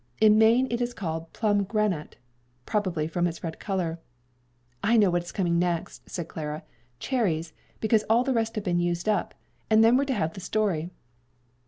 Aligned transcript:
In 0.19 0.39
Maine 0.39 0.65
it 0.71 0.81
is 0.81 0.95
called 0.95 1.31
plum 1.31 1.63
granate, 1.63 2.13
probably 2.65 3.07
from 3.07 3.27
its 3.27 3.43
red 3.43 3.59
color," 3.59 3.99
"I 4.83 4.97
know 4.97 5.11
what's 5.11 5.31
coming 5.31 5.59
next," 5.59 6.09
said 6.09 6.27
Clara 6.27 6.63
"cherries; 6.97 7.53
because 7.79 8.03
all 8.09 8.23
the 8.23 8.33
rest 8.33 8.55
have 8.55 8.63
been 8.63 8.79
used 8.79 9.07
up. 9.07 9.35
And 9.69 9.83
then 9.83 9.95
we're 9.97 10.05
to 10.05 10.15
have 10.15 10.33
the 10.33 10.39
story." 10.41 10.89